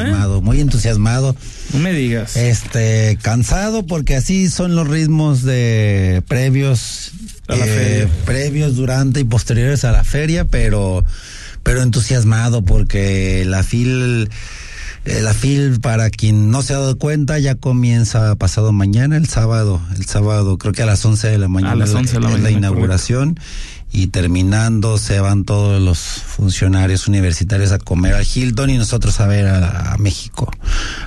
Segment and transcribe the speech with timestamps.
[0.00, 1.36] entusiasmado, muy entusiasmado.
[1.72, 2.36] No me digas.
[2.36, 7.12] Este, cansado porque así son los ritmos de previos,
[7.48, 8.08] A la eh, feria.
[8.24, 11.04] previos, durante y posteriores a la feria, pero,
[11.62, 14.28] pero entusiasmado porque la fil,
[15.04, 19.28] eh, la fil para quien no se ha dado cuenta ya comienza pasado mañana, el
[19.28, 22.12] sábado, el sábado creo que a las 11 de la mañana, las es la- 11
[22.14, 23.38] de la la mañana, inauguración.
[23.90, 29.26] Y terminando se van todos los funcionarios universitarios a comer al Hilton y nosotros a
[29.26, 30.50] ver a, a México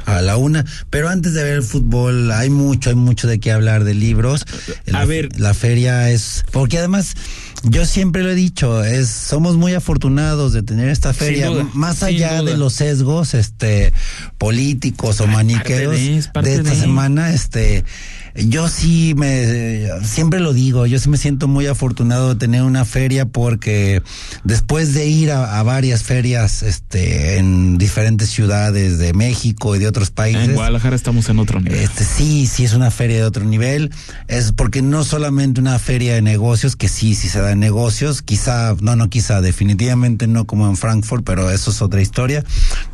[0.05, 0.66] a la una.
[0.89, 4.45] Pero antes de ver el fútbol hay mucho, hay mucho de qué hablar de libros.
[4.94, 5.30] A ver.
[5.39, 7.16] la feria es porque además
[7.63, 12.02] yo siempre lo he dicho, es somos muy afortunados de tener esta feria duda, más
[12.02, 13.94] allá de los sesgos este
[14.38, 16.75] políticos o maniqueos de, es parte de esta de.
[16.75, 17.86] semana este
[18.35, 22.85] yo sí me siempre lo digo, yo sí me siento muy afortunado de tener una
[22.85, 24.02] feria porque
[24.44, 29.88] después de ir a, a varias ferias este en diferentes ciudades de México y de
[29.88, 30.49] otros países.
[30.49, 31.80] En Guadalajara estamos en otro nivel.
[31.80, 33.92] este sí, sí es una feria de otro nivel,
[34.28, 38.22] es porque no solamente una feria de negocios, que sí, sí se da en negocios,
[38.22, 42.44] quizá, no, no quizá, definitivamente no como en Frankfurt, pero eso es otra historia,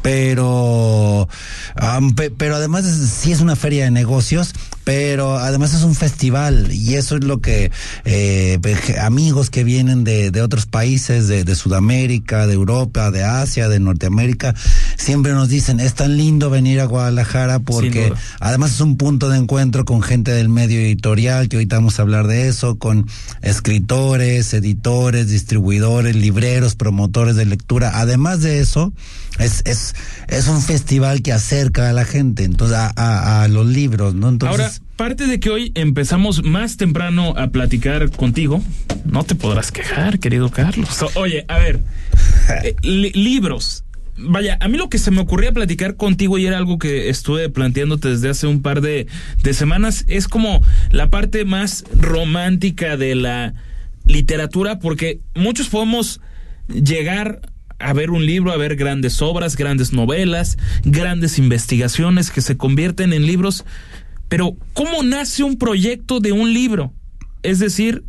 [0.01, 1.27] pero,
[1.75, 4.53] am, pe- pero además sí es una feria de negocios,
[4.87, 7.71] pero además es un festival y eso es lo que
[8.05, 13.21] eh, pe- amigos que vienen de, de otros países, de, de Sudamérica, de Europa, de
[13.25, 14.55] Asia, de Norteamérica,
[14.95, 19.37] siempre nos dicen, es tan lindo venir a Guadalajara porque además es un punto de
[19.39, 23.07] encuentro con gente del medio editorial, que ahorita vamos a hablar de eso, con
[23.41, 27.91] escritores, editores, distribuidores, libreros, promotores de lectura.
[27.95, 28.93] Además de eso,
[29.37, 29.95] es, es,
[30.29, 34.29] es un festival que acerca a la gente, entonces, a, a, a los libros, ¿no?
[34.29, 38.61] Entonces, Ahora, parte de que hoy empezamos más temprano a platicar contigo,
[39.05, 41.03] no te podrás quejar, querido Carlos.
[41.15, 41.79] Oye, a ver,
[42.63, 43.83] eh, li- libros.
[44.19, 47.49] Vaya, a mí lo que se me ocurría platicar contigo y era algo que estuve
[47.49, 49.05] planteándote desde hace un par de,
[49.43, 53.53] de semanas, es como la parte más romántica de la
[54.07, 56.19] literatura, porque muchos podemos
[56.67, 57.41] llegar
[57.77, 63.13] a ver un libro, a ver grandes obras, grandes novelas, grandes investigaciones que se convierten
[63.13, 63.65] en libros,
[64.27, 66.93] pero ¿cómo nace un proyecto de un libro?
[67.43, 68.03] Es decir,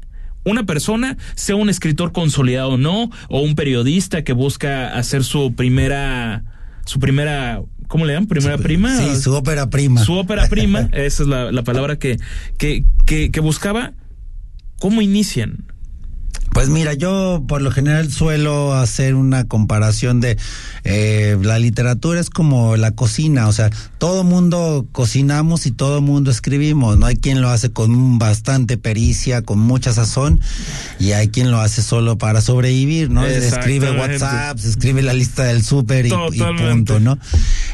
[0.45, 5.55] una persona, sea un escritor consolidado o no, o un periodista que busca hacer su
[5.55, 6.45] primera,
[6.85, 8.29] su primera, ¿cómo le llaman?
[8.29, 8.97] Primera prima.
[8.97, 10.03] Sí, su ópera prima.
[10.03, 12.19] Su ópera prima, esa es la, la palabra que,
[12.57, 13.93] que, que, que buscaba.
[14.81, 15.65] ¿Cómo inician?
[16.53, 20.37] Pues mira, yo por lo general suelo hacer una comparación de
[20.85, 26.31] eh, la literatura es como la cocina, o sea, todo mundo cocinamos y todo mundo
[26.31, 30.41] escribimos, no hay quien lo hace con bastante pericia, con mucha sazón,
[30.99, 33.27] y hay quien lo hace solo para sobrevivir, ¿no?
[33.27, 33.89] Escribe.
[33.99, 37.19] WhatsApp, se escribe la lista del súper y, punto, ¿no?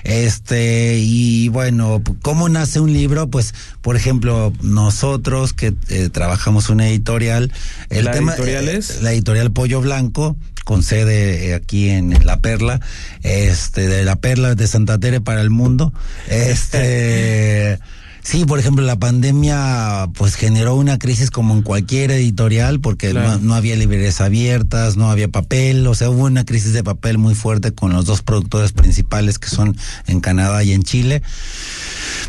[0.04, 3.28] Este, y bueno, ¿cómo nace un libro?
[3.28, 7.52] Pues, por ejemplo, nosotros que eh, trabajamos una editorial,
[7.90, 12.80] el ¿La tema editorial la editorial Pollo Blanco con sede eh, aquí en La Perla,
[13.22, 15.92] este de La Perla de Santa Tere para el mundo.
[16.28, 17.78] Este
[18.24, 23.32] Sí, por ejemplo, la pandemia pues generó una crisis como en cualquier editorial porque Claro.
[23.32, 27.18] no, no había librerías abiertas, no había papel, o sea, hubo una crisis de papel
[27.18, 29.76] muy fuerte con los dos productores principales que son
[30.06, 31.22] en Canadá y en Chile.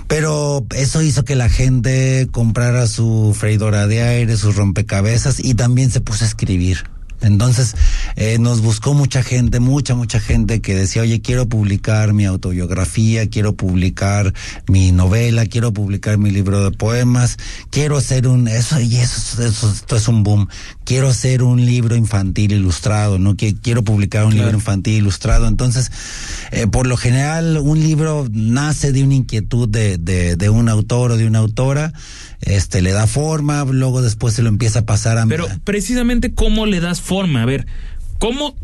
[0.07, 5.91] Pero eso hizo que la gente comprara su freidora de aire, sus rompecabezas y también
[5.91, 6.83] se puso a escribir.
[7.21, 7.75] Entonces
[8.15, 13.29] eh, nos buscó mucha gente, mucha, mucha gente que decía, oye, quiero publicar mi autobiografía,
[13.29, 14.33] quiero publicar
[14.67, 17.37] mi novela, quiero publicar mi libro de poemas,
[17.71, 20.47] quiero hacer un, eso, y eso, eso, esto es un boom,
[20.83, 23.35] quiero hacer un libro infantil ilustrado, ¿no?
[23.35, 24.45] Quiero publicar un Claro.
[24.47, 25.47] libro infantil ilustrado.
[25.47, 25.91] Entonces,
[26.51, 31.11] eh, por lo general, un libro nace de una inquietud de, de, de un autor
[31.11, 31.93] o de una autora,
[32.41, 36.65] este, le da forma, luego después se lo empieza a pasar a Pero precisamente cómo
[36.65, 37.65] le das forma, a ver,
[38.19, 38.55] ¿cómo,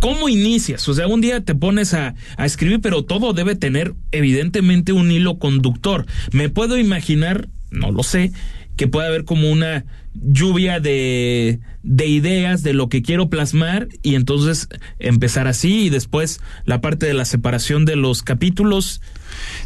[0.00, 0.88] cómo inicias?
[0.88, 5.10] O sea, un día te pones a, a escribir, pero todo debe tener evidentemente un
[5.10, 6.06] hilo conductor.
[6.32, 8.32] Me puedo imaginar, no lo sé,
[8.76, 9.84] que puede haber como una
[10.22, 14.68] lluvia de, de ideas de lo que quiero plasmar y entonces
[14.98, 19.00] empezar así y después la parte de la separación de los capítulos.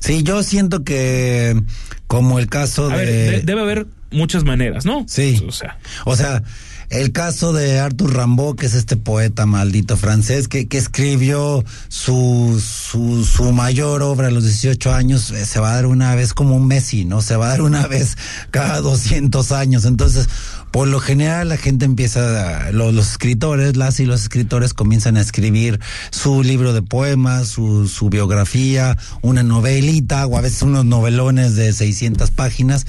[0.00, 1.60] Sí, yo siento que
[2.06, 2.96] como el caso de...
[2.96, 5.04] ver, de- debe haber muchas maneras, ¿no?
[5.08, 5.42] Sí.
[5.46, 6.42] O sea, O sea,
[6.90, 12.60] el caso de Arthur Rimbaud, que es este poeta maldito francés, que, que escribió su,
[12.60, 16.34] su, su mayor obra a los 18 años, eh, se va a dar una vez
[16.34, 17.22] como un Messi, ¿no?
[17.22, 18.18] Se va a dar una vez
[18.50, 19.84] cada 200 años.
[19.84, 20.28] Entonces,
[20.72, 25.20] por lo general la gente empieza, los, los, escritores, las y los escritores comienzan a
[25.20, 31.54] escribir su libro de poemas, su, su biografía, una novelita o a veces unos novelones
[31.54, 32.86] de 600 páginas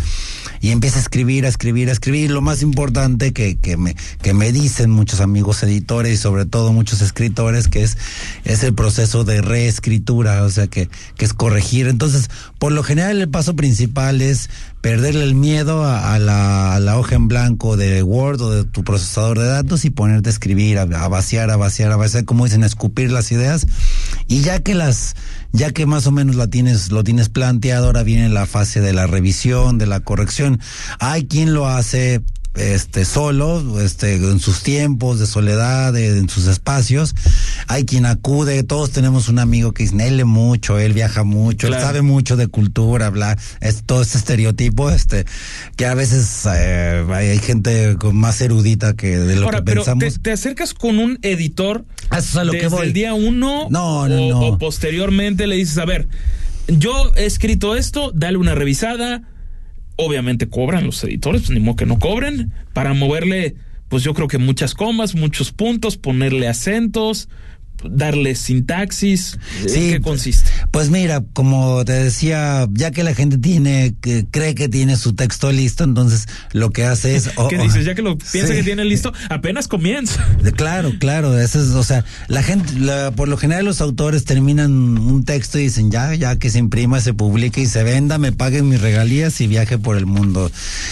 [0.61, 2.31] y empieza a escribir, a escribir, a escribir.
[2.31, 6.71] Lo más importante que, que, me, que me dicen muchos amigos editores y sobre todo
[6.71, 7.97] muchos escritores que es,
[8.45, 11.87] es el proceso de reescritura, o sea, que, que es corregir.
[11.87, 12.29] Entonces,
[12.59, 14.49] por lo general el paso principal es
[14.81, 18.83] perderle el miedo a, la, a, la, hoja en blanco de Word o de tu
[18.83, 22.45] procesador de datos y ponerte a escribir, a, a, vaciar, a vaciar, a vaciar, como
[22.45, 23.67] dicen, a escupir las ideas.
[24.27, 25.15] Y ya que las,
[25.51, 28.93] ya que más o menos la tienes, lo tienes planteado, ahora viene la fase de
[28.93, 30.59] la revisión, de la corrección.
[30.99, 32.21] Hay quien lo hace
[32.55, 37.15] este solo, este en sus tiempos de soledad, en sus espacios.
[37.67, 42.01] Hay quien acude, todos tenemos un amigo que lee mucho, él viaja mucho, él sabe
[42.01, 45.25] mucho de cultura, bla, es todo este estereotipo, este,
[45.75, 50.13] que a veces eh, hay gente más erudita que de lo Ahora, que pero pensamos.
[50.15, 52.87] Te, te, acercas con un editor Eso es a lo desde que voy.
[52.87, 54.39] el día uno No, no, o, no.
[54.39, 56.07] o posteriormente le dices, a ver,
[56.67, 59.23] yo he escrito esto, dale una revisada,
[59.95, 63.55] obviamente cobran los editores, pues ni modo que no cobren, para moverle,
[63.89, 67.29] pues yo creo que muchas comas, muchos puntos, ponerle acentos,
[67.89, 69.37] darle sintaxis.
[69.61, 70.49] ¿En Sí, qué consiste?
[70.71, 75.13] Pues mira, como te decía, ya que la gente tiene, que cree que tiene su
[75.13, 77.29] texto listo, entonces lo que hace es.
[77.49, 77.85] ¿Qué dices?
[77.85, 80.25] Ya que lo piensa que tiene listo, apenas comienza.
[80.55, 84.71] Claro, claro, eso es, o sea, la gente, la, por lo general los autores terminan
[84.97, 88.31] un texto y dicen ya, ya que se imprima, se publique y se venda, me
[88.31, 90.51] paguen mis regalías y viaje por el mundo.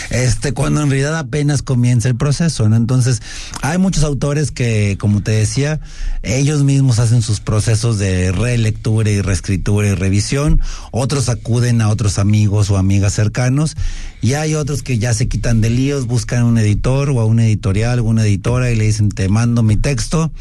[0.10, 2.76] Este, cuando en realidad apenas comienza el proceso, ¿no?
[2.76, 3.22] Entonces,
[3.62, 5.80] hay muchos autores que, como te decía,
[6.24, 10.62] ellos mismos hacen sus procesos de relectura y reescritura y revisión,
[10.92, 13.76] otros acuden a otros amigos o amigas cercanos,
[14.22, 17.46] y hay otros que ya se quitan de líos, buscan un editor o a una
[17.46, 20.32] editorial o una editora y le dicen, te mando mi texto,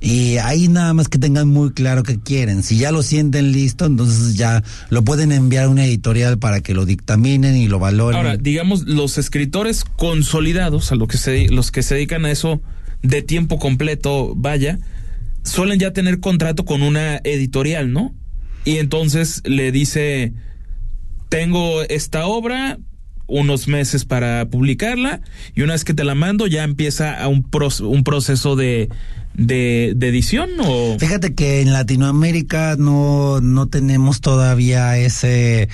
[0.00, 2.62] y ahí nada más que tengan muy claro qué quieren.
[2.62, 6.72] Si ya lo sienten listo, entonces ya lo pueden enviar a una editorial para que
[6.72, 8.16] lo dictaminen y lo valoren.
[8.16, 12.62] Ahora, digamos, los escritores consolidados, a lo que se, los que se dedican a eso
[13.02, 14.78] de tiempo completo, vaya,
[15.44, 18.14] suelen ya tener contrato con una editorial, ¿no?
[18.64, 20.32] Y entonces le dice,
[21.28, 22.78] tengo esta obra,
[23.26, 25.22] unos meses para publicarla,
[25.54, 28.88] y una vez que te la mando ya empieza a un, pro, un proceso de,
[29.34, 35.68] de, de, edición o fíjate que en Latinoamérica no no tenemos todavía ese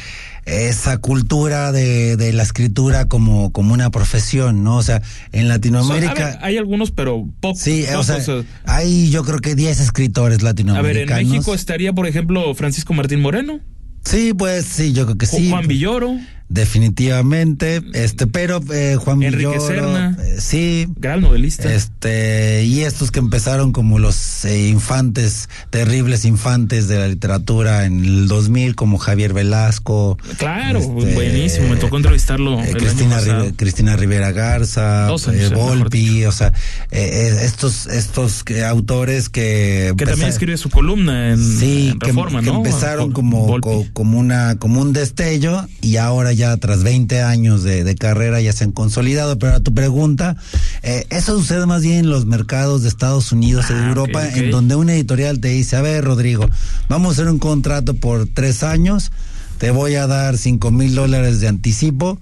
[0.44, 6.12] esa cultura de, de la escritura como como una profesión no o sea en Latinoamérica
[6.12, 8.18] o sea, ver, hay algunos pero pocos sí o sea,
[8.64, 12.92] hay yo creo que 10 escritores latinoamericanos a ver en México estaría por ejemplo Francisco
[12.92, 13.60] Martín Moreno
[14.04, 15.48] sí pues sí yo creo que sí.
[15.50, 16.16] Juan Villoro
[16.48, 20.86] definitivamente este pero eh, Juan Enrique Villoro, Serna eh, sí.
[20.96, 21.72] Gran novelista.
[21.72, 28.04] Este y estos que empezaron como los eh, infantes terribles infantes de la literatura en
[28.04, 30.18] el 2000 como Javier Velasco.
[30.38, 31.68] Claro este, buenísimo.
[31.68, 33.18] Me tocó entrevistarlo eh, Cristina,
[33.56, 36.52] Cristina Rivera Garza años, Volpi o sea
[36.90, 42.46] eh, estos estos autores que que también escribe su columna en, sí, en Reforma que,
[42.46, 42.62] ¿no?
[42.62, 47.62] que empezaron como co, como una como un destello y ahora ya tras 20 años
[47.62, 49.38] de, de, carrera ya se han consolidado.
[49.38, 50.36] Pero a tu pregunta,
[50.82, 54.18] eh, eso sucede más bien en los mercados de Estados Unidos y Ah, de Europa,
[54.18, 54.44] okay, okay.
[54.44, 56.48] en donde una editorial te dice, a ver, Rodrigo,
[56.88, 59.10] vamos a hacer un contrato por tres años,
[59.58, 62.18] te voy a dar cinco mil dólares de anticipo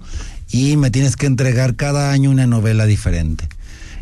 [0.49, 3.47] y me tienes que entregar cada año una novela diferente.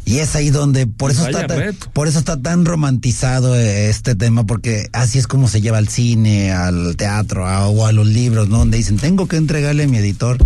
[0.06, 4.46] Y es ahí donde, por eso, está tan, por eso está tan romantizado este tema,
[4.46, 8.50] porque así es como se lleva al cine, al teatro a, o a los libros,
[8.50, 8.58] ¿no?
[8.60, 10.38] Donde dicen, tengo que entregarle a mi editor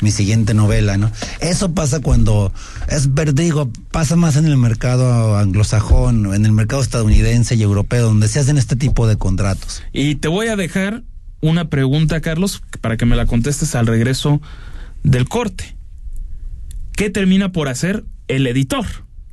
[0.00, 1.12] mi siguiente novela, ¿no?
[1.40, 2.52] Eso pasa cuando,
[2.88, 8.28] es digo, pasa más en el mercado anglosajón, en el mercado estadounidense y europeo, donde
[8.28, 9.82] se hacen este tipo de contratos.
[9.92, 11.04] Y te voy a dejar
[11.40, 14.40] una pregunta, Carlos, para que me la contestes al regreso
[15.02, 15.76] del corte.
[16.96, 18.86] ¿Qué termina por hacer el editor?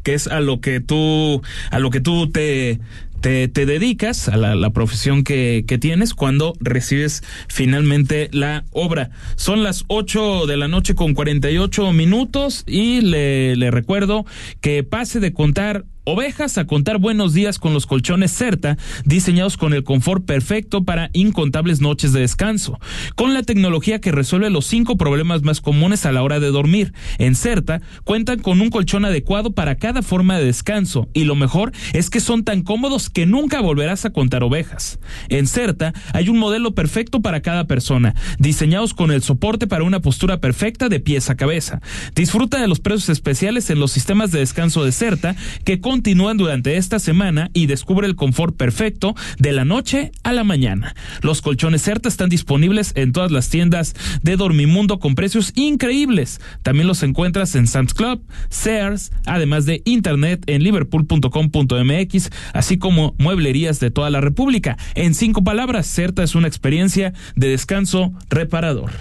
[0.03, 2.80] que es a lo que tú a lo que tú te
[3.22, 9.12] te, te dedicas a la, la profesión que, que, tienes cuando recibes finalmente la obra.
[9.36, 14.25] Son las 8 de la noche con 48 minutos y le, le recuerdo
[14.60, 19.74] que pase de contar ovejas a contar buenos días con los colchones Certa, diseñados con
[19.74, 22.79] el confort perfecto para incontables noches de descanso,
[23.15, 26.93] con la tecnología que resuelve los cinco problemas más comunes a la hora de dormir.
[27.20, 31.72] En Certa cuentan con un colchón adecuado para cada forma de descanso y lo mejor
[31.93, 35.00] es que son tan cómodos que nunca volverás a contar ovejas.
[35.29, 40.00] En Certa hay un modelo perfecto para cada persona, diseñados con el soporte para una
[40.00, 41.81] postura perfecta de pies a cabeza.
[42.15, 46.77] Disfruta de los precios especiales en los sistemas de descanso de Certa que continúan durante
[46.77, 50.95] esta semana y descubre el confort perfecto de la noche a la mañana.
[51.21, 53.93] Los colchones Certa están disponibles en todas las tiendas
[54.24, 56.39] de Dormimundo con precios increíbles.
[56.63, 63.81] También los encuentras en Sam's Club, Sears, además de internet en liverpool.com.mx, así como mueblerías
[63.81, 64.77] de toda la República.
[64.95, 68.91] En cinco palabras, Certa es una experiencia de descanso reparador.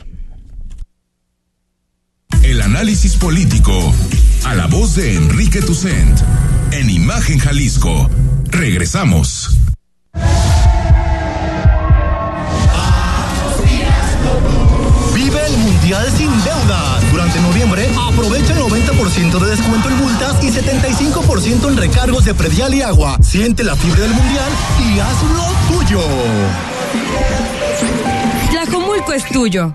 [2.42, 3.94] El análisis político
[4.44, 6.18] a la voz de Enrique Tucent
[6.72, 8.08] en Imagen Jalisco.
[8.46, 9.56] Regresamos.
[15.14, 17.00] Vive el Mundial sin deuda.
[17.10, 22.74] Durante noviembre, aprovecha el 90% de descuento en multas y 75% en recargos de predial
[22.74, 23.16] y agua.
[23.22, 26.00] Siente la fibra del Mundial y hazlo tuyo.
[28.50, 29.74] Tlajomulco es tuyo.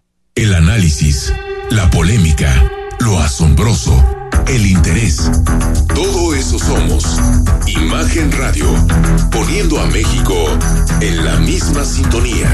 [0.41, 1.31] El análisis,
[1.69, 2.51] la polémica,
[3.01, 4.03] lo asombroso,
[4.47, 5.29] el interés.
[5.93, 7.19] Todo eso somos.
[7.67, 8.65] Imagen Radio,
[9.29, 10.33] poniendo a México
[10.99, 12.49] en la misma sintonía.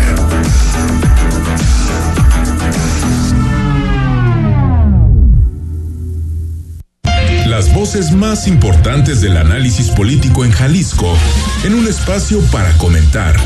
[7.45, 11.17] Las voces más importantes del análisis político en Jalisco,
[11.63, 13.37] en un espacio para comentar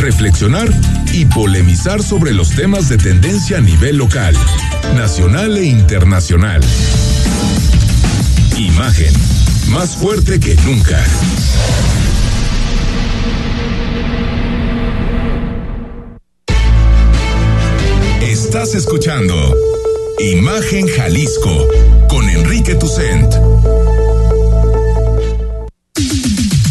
[0.00, 0.68] reflexionar
[0.99, 0.99] y
[1.34, 4.34] polemizar sobre los temas de tendencia a nivel local,
[4.94, 6.60] nacional e internacional.
[8.56, 9.12] Imagen,
[9.68, 11.04] más fuerte que nunca.
[18.22, 19.54] Estás escuchando
[20.20, 21.68] Imagen Jalisco
[22.08, 23.34] con Enrique Tucent.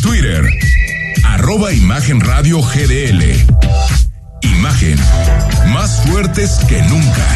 [0.01, 0.43] Twitter
[1.23, 4.08] arroba Imagen Radio GDL.
[4.41, 4.97] Imagen,
[5.73, 7.27] más fuertes que nunca.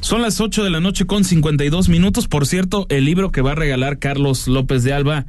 [0.00, 2.28] Son las 8 de la noche con 52 minutos.
[2.28, 5.26] Por cierto, el libro que va a regalar Carlos López de Alba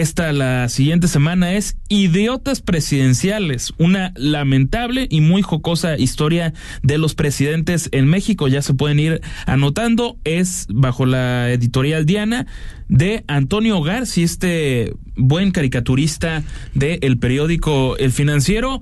[0.00, 7.14] esta la siguiente semana es Idiotas Presidenciales, una lamentable y muy jocosa historia de los
[7.14, 8.48] presidentes en México.
[8.48, 10.16] Ya se pueden ir anotando.
[10.24, 12.46] Es bajo la editorial Diana
[12.88, 16.42] de Antonio Garci, este buen caricaturista
[16.74, 18.80] del periódico El Financiero.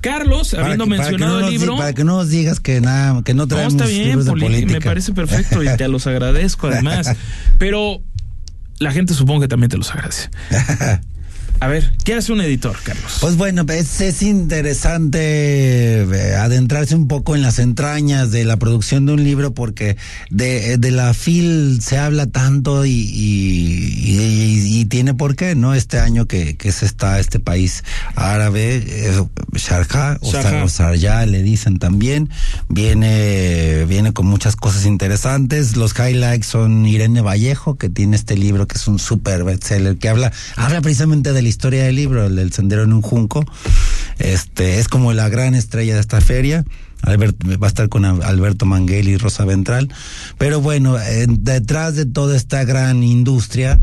[0.00, 1.76] Carlos, habiendo mencionado el libro.
[1.76, 5.12] para que no nos digas que nada, que no traemos no, está bien, me parece
[5.12, 7.16] perfecto y te los agradezco además.
[7.58, 8.00] Pero
[8.78, 10.30] la gente supongo que también te los agradece.
[11.60, 13.18] A ver, ¿qué hace un editor, Carlos?
[13.20, 19.06] Pues bueno, es, es, interesante eh, adentrarse un poco en las entrañas de la producción
[19.06, 19.96] de un libro porque
[20.30, 24.47] de, de la FIL se habla tanto y, y, y,
[24.88, 25.74] tiene por qué, ¿no?
[25.74, 27.84] Este año que, que se está este país
[28.16, 30.32] árabe, eh, Sharjah o,
[30.68, 32.30] Sharjah le dicen también,
[32.68, 35.76] viene, viene con muchas cosas interesantes.
[35.76, 40.08] Los highlights son Irene Vallejo, que tiene este libro que es un super bestseller, que
[40.08, 43.44] habla, habla precisamente del historia del libro, el del sendero en un junco.
[44.18, 46.64] Este es como la gran estrella de esta feria.
[47.02, 49.88] Albert, va a estar con Alberto Manguel y Rosa Ventral.
[50.36, 50.96] Pero bueno,
[51.28, 53.78] detrás de toda esta gran industria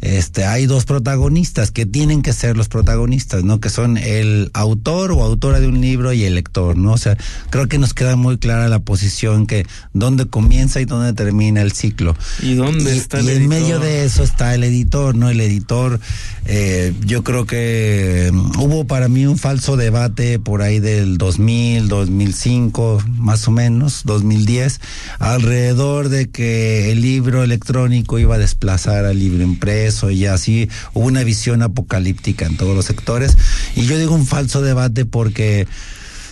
[0.00, 3.58] este, hay dos protagonistas que tienen que ser los protagonistas, ¿no?
[3.58, 6.92] Que son el autor o autora de un libro y el lector, ¿no?
[6.92, 7.16] O sea,
[7.50, 11.72] creo que nos queda muy clara la posición que dónde comienza y dónde termina el
[11.72, 12.16] ciclo.
[12.42, 15.30] ¿Y dónde está el Y en medio de eso está el editor, ¿no?
[15.30, 15.98] El editor,
[16.46, 21.88] eh, yo creo que mm, hubo para mí un falso debate por ahí del 2000,
[21.88, 24.80] 2005, más o menos, 2010,
[25.18, 31.06] alrededor de que el libro electrónico iba a desplazar al libro impreso y así hubo
[31.06, 33.36] una visión apocalíptica en todos los sectores.
[33.76, 35.66] Y yo digo un falso debate porque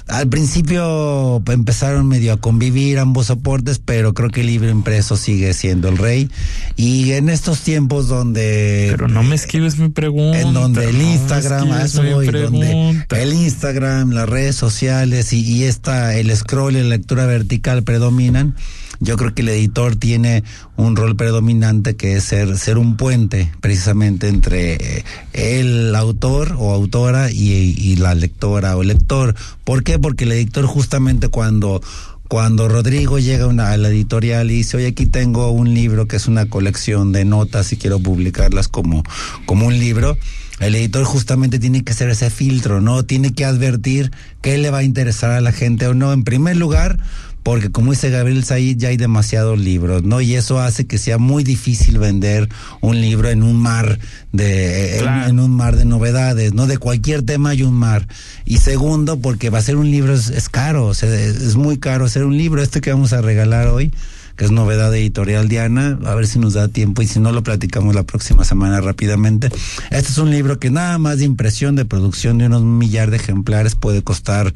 [0.08, 5.52] al principio empezaron medio a convivir ambos soportes, pero creo que el libro impreso sigue
[5.52, 6.30] siendo el rey.
[6.76, 8.86] Y en estos tiempos donde...
[8.92, 10.40] Pero no me esquives mi pregunta.
[10.40, 15.64] En donde el no Instagram, eso voy, donde el Instagram, las redes sociales y, y
[15.64, 18.54] esta, el scroll y la lectura vertical predominan,
[19.00, 20.44] yo creo que el editor tiene
[20.76, 26.72] un rol predominante que es ser, ser un puente precisamente entre eh, el autor o
[26.72, 29.34] autora y, la lectora o lector.
[29.64, 29.98] ¿Por qué?
[29.98, 31.80] Porque el editor justamente cuando
[32.28, 36.08] cuando Rodrigo llega a una, a la editorial y dice, oye, aquí tengo un libro
[36.08, 39.04] que es una colección de notas y quiero publicarlas como,
[39.46, 40.18] como un libro,
[40.58, 43.04] el editor justamente tiene que hacer ese filtro, ¿no?
[43.04, 44.10] Tiene que advertir
[44.40, 46.12] qué le va a interesar a la gente o no.
[46.12, 46.98] En primer lugar,
[47.46, 50.20] porque como dice Gabriel Said, ya hay demasiados libros, ¿no?
[50.20, 52.48] Y eso hace que sea muy difícil vender
[52.80, 54.00] un libro en un mar
[54.32, 55.22] de, Claro.
[55.26, 56.66] en, en un mar de novedades, ¿no?
[56.66, 58.08] De cualquier tema hay un mar.
[58.44, 61.54] Y segundo, porque va a ser un libro es, es caro, o sea, es, es
[61.54, 62.60] muy caro hacer un libro.
[62.60, 63.92] Este que vamos a regalar hoy,
[64.36, 67.32] que es novedad de editorial Diana, a ver si nos da tiempo y si no
[67.32, 69.48] lo platicamos la próxima semana rápidamente.
[69.90, 73.16] Este es un libro que nada más de impresión, de producción de unos millar de
[73.16, 74.52] ejemplares puede costar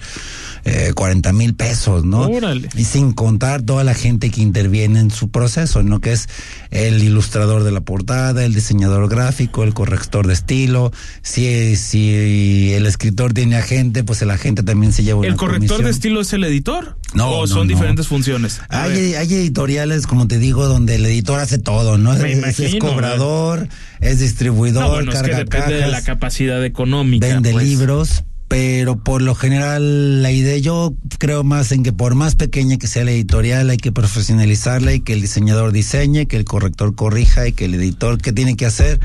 [0.64, 2.22] eh, 40 mil pesos, ¿no?
[2.28, 2.68] Órale.
[2.76, 6.00] Y sin contar toda la gente que interviene en su proceso, ¿no?
[6.00, 6.28] Que es
[6.70, 10.92] el ilustrador de la portada, el diseñador gráfico, el corrector de estilo.
[11.22, 15.68] Si, si el escritor tiene agente, pues el agente también se lleva una ¿El corrector
[15.68, 15.84] comisión.
[15.84, 16.96] de estilo es el editor?
[17.14, 17.75] No, ¿O no, son no.
[17.75, 18.60] diferentes funciones?
[18.68, 22.15] Hay, hay editoriales, como te digo, donde el editor hace todo, ¿no?
[22.15, 23.69] Me es, cobrador,
[24.00, 27.27] es distribuidor, No, bueno, es que carga depende de la capacidad económica.
[27.27, 27.69] vende pues.
[27.69, 32.79] libros, pero por lo general la idea yo creo más en que por más pequeña
[32.79, 36.97] que sea la editorial hay que profesionalizarla y que el diseñador diseñe, que el corrector
[36.97, 38.99] corrija y que el editor qué tiene que hacer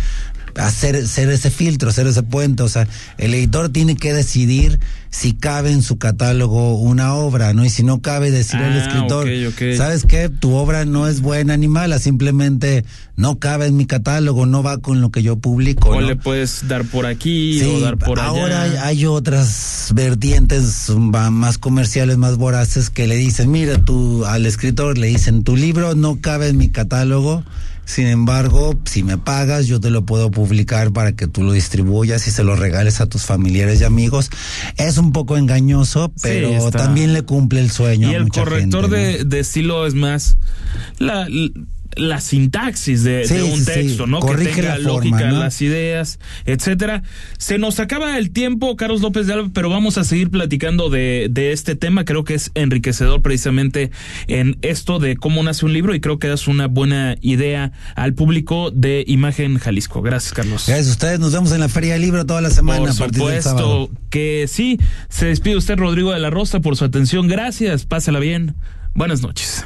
[0.55, 5.33] hacer ser ese filtro, ser ese puente, o sea, el editor tiene que decidir si
[5.33, 7.63] cabe en su catálogo una obra, ¿no?
[7.63, 9.77] Y si no cabe decir al Ah, escritor, ok, ok.
[9.77, 10.27] ¿sabes qué?
[10.29, 12.83] Tu obra no es buena ni mala, simplemente
[13.15, 16.07] no cabe en mi catálogo, no va con lo que yo publico, O ¿no?
[16.07, 18.27] le puedes dar por aquí o dar por allá.
[18.27, 24.97] ahora hay, otras vertientes más comerciales, más voraces que le dicen, mira, tú al escritor
[24.97, 27.43] le dicen, tu libro no cabe en mi catálogo,
[27.85, 32.27] sin embargo, si me pagas, yo te lo puedo publicar para que tú lo distribuyas
[32.27, 34.29] y se lo regales a tus familiares y amigos.
[34.77, 38.11] Es un poco engañoso, pero también le cumple el sueño.
[38.11, 39.17] Y a el mucha corrector gente, ¿no?
[39.17, 40.37] de, de estilo es más
[40.97, 41.27] la,
[41.95, 44.19] la sintaxis de, Sí, de un sí, texto, ¿no?
[44.19, 45.39] Corrige que tenga la forma, lógica, ¿no?
[45.39, 47.03] las ideas, etcétera.
[47.37, 51.27] Se nos acaba el tiempo, Carlos López de Alba, pero vamos a seguir platicando de,
[51.29, 52.05] de este tema.
[52.05, 53.91] Creo que es enriquecedor precisamente
[54.27, 58.13] en esto de cómo nace un libro y creo que das una buena idea al
[58.13, 60.01] público de Imagen Jalisco.
[60.01, 60.65] Gracias, Carlos.
[60.67, 62.93] Gracias a ustedes, nos vemos en la Feria del Libro toda la semana Por a
[62.93, 64.79] del supuesto que sí.
[65.09, 67.27] Se despide usted, Rodrigo de la Rosa, por su atención.
[67.27, 67.85] Gracias.
[67.85, 68.55] Pásela bien.
[68.93, 69.65] Buenas noches.